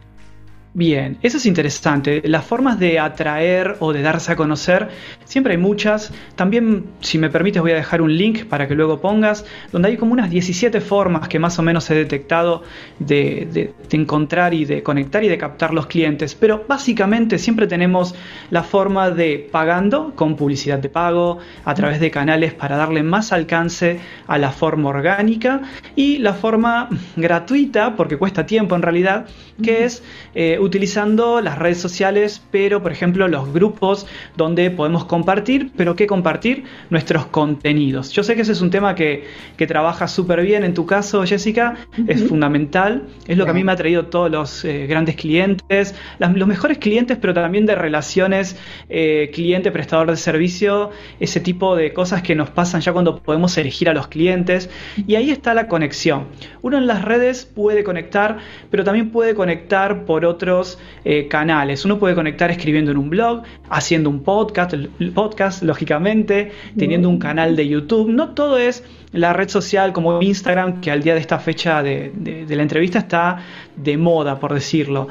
Bien, 0.75 1.20
eso 1.22 1.38
es 1.38 1.46
interesante. 1.46 2.24
Las 2.25 2.46
formas 2.46 2.80
de 2.80 2.98
atraer 2.98 3.75
o 3.80 3.94
de 3.94 4.01
darse 4.01 4.32
a 4.32 4.36
conocer, 4.36 4.89
siempre 5.24 5.53
hay 5.53 5.60
muchas. 5.60 6.12
También, 6.36 6.86
si 7.00 7.20
me 7.20 7.30
permites, 7.30 7.62
voy 7.62 7.74
a 7.74 7.75
dejar 7.75 8.01
un 8.01 8.18
link 8.18 8.46
para 8.46 8.68
que 8.68 8.74
luego 8.74 9.00
pongas, 9.00 9.46
donde 9.72 9.89
hay 9.89 9.98
como 9.98 10.13
unas 10.13 10.32
17 10.32 10.82
formas 10.82 11.27
que 11.27 11.38
más 11.38 11.60
o 11.60 11.62
menos 11.62 11.88
he 11.92 11.94
detectado 11.94 12.63
de, 12.98 13.72
encontrar 13.92 14.56
y 14.56 14.65
de 14.65 14.82
conectar 14.82 15.24
y 15.24 15.27
de 15.27 15.38
captar 15.38 15.75
los 15.75 15.86
clientes. 15.86 16.34
Pero 16.34 16.65
básicamente 16.68 17.38
siempre 17.38 17.68
tenemos 17.68 18.15
la 18.50 18.63
forma 18.63 19.12
de 19.12 19.48
pagando 19.51 20.15
con 20.15 20.36
publicidad 20.36 20.80
de 20.80 20.89
pago, 20.89 21.38
a 21.65 21.75
través 21.75 22.00
de 22.00 22.10
canales 22.10 22.51
para 22.56 22.77
darle 22.77 23.03
más 23.03 23.32
alcance 23.32 24.00
a 24.25 24.39
la 24.39 24.50
forma 24.51 24.89
orgánica 24.89 25.62
y 25.96 26.18
la 26.18 26.34
forma 26.34 26.89
gratuita, 27.15 27.96
porque 27.96 28.18
cuesta 28.18 28.48
tiempo 28.48 28.75
en 28.75 28.82
realidad, 28.82 29.27
que 29.62 29.84
es... 29.84 30.01
Eh, 30.34 30.62
utilizando 30.63 31.41
las 31.41 31.58
redes 31.58 31.79
sociales, 31.79 32.41
pero 32.51 32.82
por 32.82 32.91
ejemplo 32.91 33.27
los 33.27 33.51
grupos 33.53 34.08
donde 34.36 34.72
podemos 34.72 35.05
compartir, 35.05 35.72
pero 35.75 35.96
¿qué 35.96 36.08
compartir? 36.08 36.63
Nuestros 36.89 37.25
contenidos. 37.27 38.12
Yo 38.12 38.24
sé 38.24 38.36
que 38.36 38.41
ese 38.41 38.53
es 38.53 38.62
un 38.62 38.70
tema 38.70 38.96
que, 38.96 39.25
que 39.58 39.67
trabaja 39.67 40.08
súper 40.08 40.41
bien 40.41 40.63
en 40.63 40.74
tu 40.74 40.86
caso, 40.86 41.24
Jessica, 41.24 41.75
es 42.08 42.24
fundamental, 42.27 43.03
es 43.27 43.38
lo 43.38 43.46
que 43.46 43.51
a 43.51 43.53
mí 43.53 43.63
me 43.63 43.72
ha 43.72 43.75
traído 43.75 44.08
todos 44.08 44.32
los 44.32 44.65
eh, 44.65 44.88
grandes 44.88 45.15
clientes, 45.15 45.96
los 46.20 46.48
mejores 46.48 46.77
clientes, 46.77 47.17
pero 47.20 47.34
también 47.34 47.65
de 47.65 47.75
relaciones 47.75 48.58
eh, 48.89 49.32
cliente-prestador 49.34 50.10
de 50.10 50.17
servicio, 50.17 50.91
ese 51.20 51.39
tipo 51.39 51.75
de 51.75 51.93
cosas 51.93 52.22
que 52.22 52.36
nos 52.36 52.50
pasan 52.50 52.82
ya 52.82 52.93
cuando 52.93 53.20
podemos 53.20 53.58
elegir 53.58 53.89
a 53.89 53.93
los 53.93 54.08
clientes. 54.08 54.70
Y 55.08 55.15
ahí 55.15 55.32
está 55.32 55.53
la 55.53 55.67
conexión. 55.67 56.27
Uno 56.62 56.77
en 56.77 56.88
las 56.88 57.03
redes 57.03 57.46
puede 57.46 57.84
conectar, 57.84 58.38
pero 58.70 58.84
también 58.84 59.12
puede 59.12 59.36
conectar 59.36 60.05
por 60.05 60.25
otro 60.25 60.52
eh, 61.05 61.27
canales. 61.27 61.86
Uno 61.86 62.00
puede 62.00 62.15
conectar 62.15 62.51
escribiendo 62.51 62.91
en 62.91 62.98
un 62.98 63.10
blog, 63.10 63.43
haciendo 63.69 64.10
un 64.10 64.24
podcast, 64.24 64.74
podcast 65.13 65.63
lógicamente, 65.63 66.51
teniendo 66.77 67.10
un 67.10 67.19
canal 67.19 67.55
de 67.55 67.67
YouTube. 67.67 68.10
No 68.10 68.29
todo 68.29 68.57
es 68.57 68.83
la 69.13 69.31
red 69.31 69.48
social 69.48 69.93
como 69.93 70.22
Instagram, 70.22 70.81
que 70.81 70.91
al 70.91 71.03
día 71.03 71.13
de 71.13 71.19
esta 71.19 71.39
fecha 71.39 71.83
de, 71.83 72.12
la 72.50 72.62
entrevista 72.62 73.00
está 73.00 73.39
de 73.75 73.95
moda, 73.98 74.39
por 74.39 74.53
decirlo. 74.53 75.07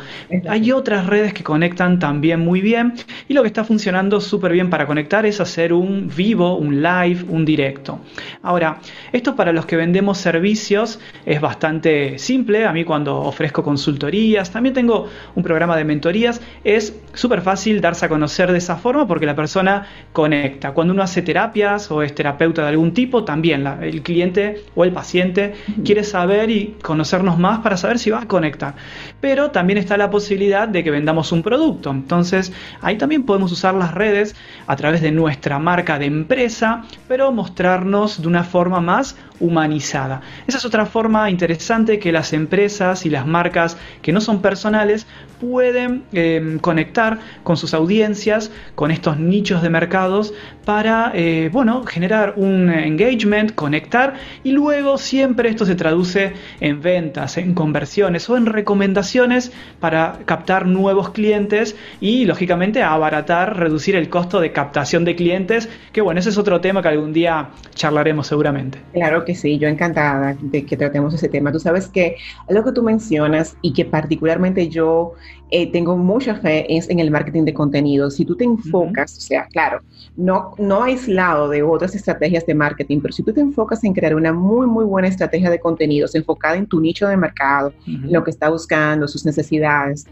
Hay 0.48 0.72
otras 0.72 1.06
redes 1.06 1.32
que 1.32 1.42
conectan 1.42 1.98
también 1.98 2.40
muy 2.40 2.60
bien 2.60 2.94
y 3.28 3.34
lo 3.34 3.42
que 3.42 3.48
está 3.48 3.64
funcionando 3.64 4.20
súper 4.20 4.52
bien 4.52 4.70
para 4.70 4.86
conectar 4.86 5.24
es 5.24 5.40
hacer 5.40 5.72
un 5.72 6.10
vivo, 6.14 6.56
un 6.56 6.82
live, 6.82 7.24
un 7.28 7.44
directo. 7.44 8.00
Ahora, 8.42 8.80
esto 9.12 9.36
para 9.36 9.52
los 9.52 9.66
que 9.66 9.76
vendemos 9.76 10.18
servicios 10.18 10.98
es 11.24 11.40
bastante 11.40 12.18
simple. 12.18 12.66
A 12.66 12.72
mí 12.72 12.84
cuando 12.84 13.20
ofrezco 13.20 13.62
consultorías, 13.62 14.50
también 14.50 14.74
tengo 14.74 15.08
un 15.34 15.42
programa 15.42 15.76
de 15.76 15.84
mentorías, 15.84 16.40
es 16.64 16.96
súper 17.14 17.42
fácil 17.42 17.80
darse 17.80 18.06
a 18.06 18.08
conocer 18.08 18.52
de 18.52 18.58
esa 18.58 18.76
forma 18.76 19.06
porque 19.06 19.26
la 19.26 19.34
persona 19.34 19.86
conecta. 20.12 20.72
Cuando 20.72 20.92
uno 20.92 21.02
hace 21.02 21.22
terapias 21.22 21.90
o 21.90 22.02
es 22.02 22.14
terapeuta 22.14 22.62
de 22.62 22.68
algún 22.68 22.94
tipo, 22.94 23.24
también 23.24 23.64
la, 23.64 23.78
el 23.84 24.02
cliente 24.02 24.64
o 24.74 24.84
el 24.84 24.92
paciente 24.92 25.54
quiere 25.84 26.04
saber 26.04 26.50
y 26.50 26.76
conocernos 26.82 27.38
más 27.38 27.60
para 27.60 27.76
saber 27.76 27.98
si 27.98 28.10
va 28.10 28.22
a 28.22 28.28
conectar. 28.28 28.74
Pero 29.20 29.50
también 29.50 29.78
está 29.78 29.96
la 29.96 30.10
posibilidad 30.10 30.68
de 30.68 30.84
que 30.84 30.90
vendamos 30.90 31.32
un 31.32 31.42
producto. 31.42 31.90
Entonces 31.90 32.52
ahí 32.80 32.96
también 32.96 33.24
podemos 33.24 33.52
usar 33.52 33.74
las 33.74 33.94
redes 33.94 34.34
a 34.66 34.76
través 34.76 35.00
de 35.00 35.12
nuestra 35.12 35.58
marca 35.58 35.98
de 35.98 36.06
empresa, 36.06 36.84
pero 37.08 37.32
mostrarnos 37.32 38.20
de 38.20 38.28
una 38.28 38.44
forma 38.44 38.80
más 38.80 39.16
humanizada. 39.40 40.22
Esa 40.46 40.58
es 40.58 40.64
otra 40.64 40.86
forma 40.86 41.28
interesante 41.28 41.98
que 41.98 42.12
las 42.12 42.32
empresas 42.32 43.04
y 43.04 43.10
las 43.10 43.26
marcas 43.26 43.76
que 44.00 44.12
no 44.12 44.20
son 44.20 44.40
personales 44.40 45.06
pueden 45.40 46.04
em, 46.12 46.58
conectar 46.58 47.18
con 47.42 47.56
sus 47.56 47.74
audiencias, 47.74 48.50
con 48.74 48.90
estos 48.90 49.18
nichos 49.18 49.62
de 49.62 49.70
mercados 49.70 50.32
para 50.64 51.10
eh, 51.14 51.50
bueno, 51.52 51.84
generar 51.84 52.34
un 52.36 52.70
engagement, 52.70 53.54
conectar 53.54 54.14
y 54.44 54.52
luego 54.52 54.98
siempre 54.98 55.48
esto 55.48 55.66
se 55.66 55.74
traduce 55.74 56.32
en 56.60 56.80
ventas, 56.80 57.36
en 57.38 57.54
conversiones 57.54 58.28
o 58.30 58.36
en 58.36 58.46
recomendaciones 58.46 59.52
para 59.80 60.20
captar 60.24 60.66
nuevos 60.66 61.10
clientes 61.10 61.76
y 62.00 62.24
lógicamente 62.24 62.82
abaratar, 62.82 63.58
reducir 63.58 63.96
el 63.96 64.08
costo 64.08 64.40
de 64.40 64.52
captación 64.52 65.04
de 65.04 65.16
clientes, 65.16 65.68
que 65.92 66.00
bueno, 66.00 66.20
ese 66.20 66.30
es 66.30 66.38
otro 66.38 66.60
tema 66.60 66.82
que 66.82 66.88
algún 66.88 67.12
día 67.12 67.48
charlaremos 67.74 68.26
seguramente. 68.26 68.78
Claro 68.92 69.24
que 69.24 69.34
sí, 69.34 69.58
yo 69.58 69.68
encantada 69.68 70.36
de 70.40 70.64
que 70.64 70.76
tratemos 70.76 71.14
ese 71.14 71.28
tema. 71.28 71.50
Tú 71.50 71.58
sabes 71.58 71.88
que 71.88 72.16
algo 72.48 72.64
que 72.64 72.72
tú 72.72 72.82
mencionas 72.82 73.56
y 73.62 73.72
que 73.72 73.84
particularmente 73.84 74.68
yo 74.68 75.11
eh, 75.50 75.70
tengo 75.70 75.96
mucha 75.96 76.34
fe 76.36 76.66
es 76.76 76.88
en 76.88 77.00
el 77.00 77.10
marketing 77.10 77.44
de 77.44 77.54
contenidos. 77.54 78.16
Si 78.16 78.24
tú 78.24 78.36
te 78.36 78.44
enfocas, 78.44 79.16
o 79.18 79.20
sea, 79.20 79.46
claro, 79.46 79.80
no, 80.16 80.54
no 80.58 80.82
aislado 80.82 81.48
de 81.48 81.62
otras 81.62 81.94
estrategias 81.94 82.46
de 82.46 82.54
marketing, 82.54 83.00
pero 83.00 83.12
si 83.12 83.22
tú 83.22 83.32
te 83.32 83.40
enfocas 83.40 83.84
en 83.84 83.92
crear 83.92 84.14
una 84.14 84.32
muy, 84.32 84.66
muy 84.66 84.84
buena 84.84 85.08
estrategia 85.08 85.50
de 85.50 85.60
contenidos 85.60 86.14
enfocada 86.14 86.56
en 86.56 86.66
tu 86.66 86.80
nicho 86.80 87.06
de 87.06 87.16
mercado, 87.16 87.72
lo 87.86 88.24
que 88.24 88.30
está 88.30 88.48
buscando, 88.48 89.08
sus 89.08 89.24
necesidades, 89.24 90.06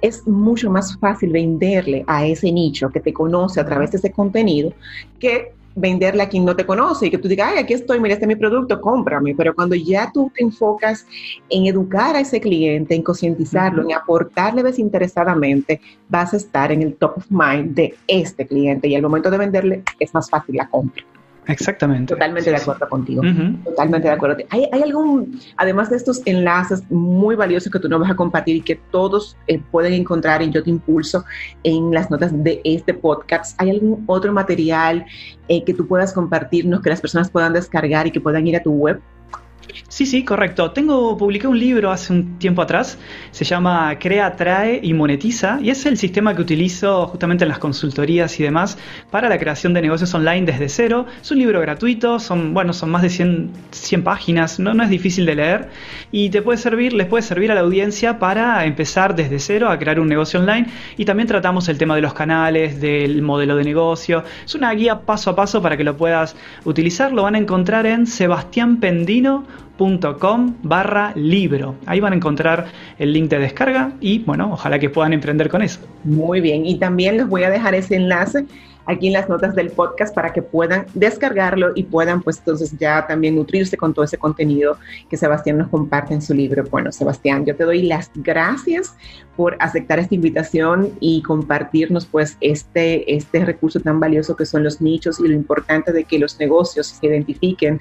es 0.00 0.26
mucho 0.26 0.70
más 0.70 0.98
fácil 0.98 1.30
venderle 1.30 2.04
a 2.06 2.26
ese 2.26 2.52
nicho 2.52 2.90
que 2.90 3.00
te 3.00 3.12
conoce 3.12 3.60
a 3.60 3.64
través 3.64 3.90
de 3.90 3.96
ese 3.98 4.12
contenido 4.12 4.72
que 5.18 5.54
venderle 5.74 6.22
a 6.22 6.28
quien 6.28 6.44
no 6.44 6.54
te 6.54 6.66
conoce 6.66 7.06
y 7.06 7.10
que 7.10 7.18
tú 7.18 7.28
digas, 7.28 7.50
ay, 7.52 7.58
aquí 7.58 7.74
estoy, 7.74 8.00
mira, 8.00 8.14
este 8.14 8.24
es 8.24 8.28
mi 8.28 8.36
producto, 8.36 8.80
cómprame. 8.80 9.34
Pero 9.34 9.54
cuando 9.54 9.74
ya 9.74 10.10
tú 10.12 10.30
te 10.34 10.42
enfocas 10.42 11.06
en 11.50 11.66
educar 11.66 12.16
a 12.16 12.20
ese 12.20 12.40
cliente, 12.40 12.94
en 12.94 13.02
concientizarlo, 13.02 13.82
en 13.82 13.92
aportarle 13.94 14.62
desinteresadamente, 14.62 15.80
vas 16.08 16.32
a 16.34 16.36
estar 16.36 16.70
en 16.72 16.82
el 16.82 16.94
top 16.94 17.18
of 17.18 17.26
mind 17.30 17.74
de 17.74 17.94
este 18.06 18.46
cliente 18.46 18.88
y 18.88 18.94
al 18.94 19.02
momento 19.02 19.30
de 19.30 19.38
venderle 19.38 19.82
es 19.98 20.14
más 20.14 20.30
fácil 20.30 20.56
la 20.56 20.68
compra. 20.68 21.04
Exactamente. 21.46 22.14
Totalmente 22.14 22.50
de 22.50 22.56
acuerdo 22.56 22.88
contigo. 22.88 23.22
Totalmente 23.64 24.08
de 24.08 24.14
acuerdo. 24.14 24.36
¿Hay, 24.50 24.66
¿Hay, 24.72 24.82
algún, 24.82 25.40
además 25.56 25.90
de 25.90 25.96
estos 25.96 26.22
enlaces 26.24 26.82
muy 26.90 27.36
valiosos 27.36 27.72
que 27.72 27.78
tú 27.78 27.88
nos 27.88 28.00
vas 28.00 28.10
a 28.10 28.16
compartir 28.16 28.56
y 28.56 28.60
que 28.60 28.76
todos 28.90 29.36
eh, 29.46 29.60
pueden 29.70 29.92
encontrar 29.92 30.42
en 30.42 30.52
Yo 30.52 30.62
Te 30.62 30.70
Impulso 30.70 31.24
en 31.62 31.92
las 31.92 32.10
notas 32.10 32.32
de 32.42 32.60
este 32.64 32.94
podcast, 32.94 33.60
¿hay 33.60 33.70
algún 33.70 34.04
otro 34.06 34.32
material 34.32 35.04
eh, 35.48 35.64
que 35.64 35.74
tú 35.74 35.86
puedas 35.86 36.12
compartirnos, 36.12 36.80
que 36.80 36.90
las 36.90 37.00
personas 37.00 37.30
puedan 37.30 37.52
descargar 37.52 38.06
y 38.06 38.10
que 38.10 38.20
puedan 38.20 38.46
ir 38.46 38.56
a 38.56 38.62
tu 38.62 38.72
web? 38.72 39.00
Sí, 39.88 40.06
sí, 40.06 40.24
correcto. 40.24 40.70
Tengo, 40.70 41.16
publiqué 41.16 41.46
un 41.46 41.58
libro 41.58 41.90
hace 41.90 42.12
un 42.12 42.38
tiempo 42.38 42.62
atrás, 42.62 42.98
se 43.30 43.44
llama 43.44 43.96
Crea, 43.98 44.26
Atrae 44.26 44.80
y 44.82 44.94
Monetiza, 44.94 45.58
y 45.60 45.70
es 45.70 45.84
el 45.86 45.96
sistema 45.98 46.34
que 46.34 46.42
utilizo 46.42 47.06
justamente 47.08 47.44
en 47.44 47.48
las 47.48 47.58
consultorías 47.58 48.38
y 48.38 48.42
demás 48.44 48.78
para 49.10 49.28
la 49.28 49.38
creación 49.38 49.74
de 49.74 49.82
negocios 49.82 50.14
online 50.14 50.46
desde 50.46 50.68
cero. 50.68 51.06
Es 51.20 51.30
un 51.30 51.38
libro 51.38 51.60
gratuito, 51.60 52.18
son, 52.18 52.54
bueno, 52.54 52.72
son 52.72 52.90
más 52.90 53.02
de 53.02 53.10
100, 53.10 53.50
100 53.70 54.04
páginas, 54.04 54.58
no, 54.58 54.74
no 54.74 54.82
es 54.82 54.90
difícil 54.90 55.26
de 55.26 55.34
leer, 55.34 55.68
y 56.12 56.30
te 56.30 56.42
puede 56.42 56.58
servir, 56.58 56.92
les 56.92 57.06
puede 57.06 57.22
servir 57.22 57.50
a 57.50 57.54
la 57.54 57.62
audiencia 57.62 58.18
para 58.18 58.64
empezar 58.64 59.14
desde 59.14 59.38
cero 59.38 59.70
a 59.70 59.78
crear 59.78 59.98
un 60.00 60.08
negocio 60.08 60.40
online, 60.40 60.68
y 60.96 61.04
también 61.04 61.26
tratamos 61.26 61.68
el 61.68 61.78
tema 61.78 61.96
de 61.96 62.02
los 62.02 62.14
canales, 62.14 62.80
del 62.80 63.22
modelo 63.22 63.56
de 63.56 63.64
negocio. 63.64 64.24
Es 64.44 64.54
una 64.54 64.72
guía 64.72 65.00
paso 65.00 65.30
a 65.30 65.36
paso 65.36 65.60
para 65.60 65.76
que 65.76 65.84
lo 65.84 65.96
puedas 65.96 66.36
utilizar, 66.64 67.12
lo 67.12 67.22
van 67.22 67.34
a 67.34 67.38
encontrar 67.38 67.86
en 67.86 68.06
Sebastián 68.06 68.78
Pendino 68.78 69.44
com 70.18 70.54
barra 70.62 71.12
libro. 71.16 71.74
Ahí 71.86 72.00
van 72.00 72.12
a 72.12 72.16
encontrar 72.16 72.66
el 72.98 73.12
link 73.12 73.28
de 73.28 73.38
descarga 73.38 73.92
y 74.00 74.20
bueno, 74.20 74.50
ojalá 74.52 74.78
que 74.78 74.88
puedan 74.88 75.12
emprender 75.12 75.48
con 75.48 75.62
eso. 75.62 75.80
Muy 76.04 76.40
bien, 76.40 76.64
y 76.66 76.78
también 76.78 77.16
les 77.16 77.28
voy 77.28 77.42
a 77.42 77.50
dejar 77.50 77.74
ese 77.74 77.96
enlace 77.96 78.46
aquí 78.86 79.08
en 79.08 79.14
las 79.14 79.28
notas 79.28 79.54
del 79.54 79.70
podcast 79.70 80.14
para 80.14 80.32
que 80.32 80.42
puedan 80.42 80.86
descargarlo 80.94 81.72
y 81.74 81.84
puedan 81.84 82.22
pues 82.22 82.38
entonces 82.38 82.76
ya 82.78 83.06
también 83.06 83.36
nutrirse 83.36 83.76
con 83.76 83.94
todo 83.94 84.04
ese 84.04 84.18
contenido 84.18 84.76
que 85.08 85.16
Sebastián 85.16 85.58
nos 85.58 85.68
comparte 85.68 86.14
en 86.14 86.22
su 86.22 86.34
libro. 86.34 86.64
Bueno, 86.70 86.92
Sebastián, 86.92 87.44
yo 87.44 87.56
te 87.56 87.64
doy 87.64 87.82
las 87.82 88.10
gracias 88.14 88.94
por 89.36 89.56
aceptar 89.58 89.98
esta 89.98 90.14
invitación 90.14 90.90
y 91.00 91.22
compartirnos 91.22 92.06
pues 92.06 92.36
este, 92.40 93.14
este 93.14 93.44
recurso 93.44 93.80
tan 93.80 93.98
valioso 94.00 94.36
que 94.36 94.46
son 94.46 94.62
los 94.62 94.80
nichos 94.80 95.18
y 95.20 95.28
lo 95.28 95.34
importante 95.34 95.92
de 95.92 96.04
que 96.04 96.18
los 96.18 96.38
negocios 96.38 96.86
se 96.86 97.06
identifiquen 97.06 97.80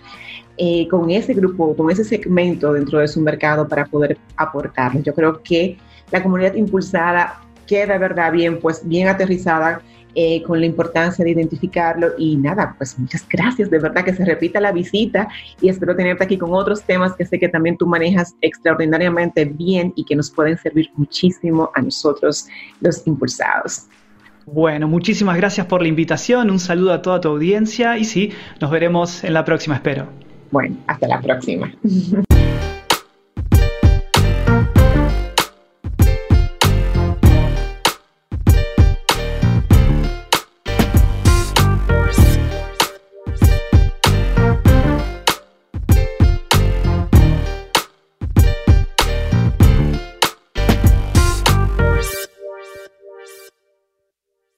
eh, 0.57 0.87
con 0.87 1.09
ese 1.09 1.33
grupo, 1.33 1.75
con 1.75 1.89
ese 1.91 2.03
segmento 2.03 2.73
dentro 2.73 2.99
de 2.99 3.07
su 3.07 3.21
mercado 3.21 3.67
para 3.67 3.85
poder 3.85 4.17
aportarlo. 4.37 5.01
Yo 5.01 5.13
creo 5.13 5.41
que 5.41 5.77
la 6.11 6.21
comunidad 6.21 6.53
impulsada 6.55 7.41
queda, 7.65 7.97
¿verdad? 7.97 8.31
Bien, 8.31 8.59
pues 8.59 8.87
bien 8.87 9.07
aterrizada 9.07 9.81
eh, 10.15 10.43
con 10.43 10.59
la 10.59 10.65
importancia 10.65 11.25
de 11.25 11.31
identificarlo 11.31 12.11
y 12.17 12.35
nada, 12.35 12.75
pues 12.77 12.97
muchas 12.99 13.27
gracias, 13.27 13.69
de 13.69 13.79
verdad 13.79 14.03
que 14.03 14.13
se 14.13 14.23
repita 14.25 14.59
la 14.59 14.71
visita 14.71 15.27
y 15.61 15.69
espero 15.69 15.95
tenerte 15.95 16.23
aquí 16.23 16.37
con 16.37 16.53
otros 16.53 16.83
temas 16.83 17.13
que 17.15 17.25
sé 17.25 17.39
que 17.39 17.49
también 17.49 17.77
tú 17.77 17.87
manejas 17.87 18.35
extraordinariamente 18.41 19.45
bien 19.45 19.93
y 19.95 20.05
que 20.05 20.15
nos 20.15 20.29
pueden 20.29 20.57
servir 20.57 20.89
muchísimo 20.95 21.71
a 21.75 21.81
nosotros 21.81 22.47
los 22.81 23.05
impulsados. 23.07 23.87
Bueno, 24.45 24.87
muchísimas 24.87 25.37
gracias 25.37 25.67
por 25.67 25.81
la 25.81 25.87
invitación, 25.87 26.51
un 26.51 26.59
saludo 26.59 26.93
a 26.93 27.01
toda 27.01 27.21
tu 27.21 27.29
audiencia 27.29 27.97
y 27.97 28.03
sí, 28.03 28.31
nos 28.59 28.69
veremos 28.71 29.23
en 29.23 29.33
la 29.33 29.45
próxima, 29.45 29.75
espero. 29.75 30.07
Bueno, 30.51 30.75
hasta 30.87 31.07
la 31.07 31.21
próxima. 31.21 31.73